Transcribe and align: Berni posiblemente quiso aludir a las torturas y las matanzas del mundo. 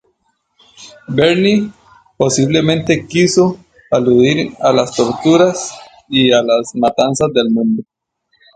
Berni 1.15 1.69
posiblemente 2.17 3.05
quiso 3.05 3.59
aludir 3.91 4.51
a 4.59 4.73
las 4.73 4.95
torturas 4.95 5.71
y 6.09 6.29
las 6.29 6.71
matanzas 6.73 7.29
del 7.31 7.51
mundo. 7.51 7.83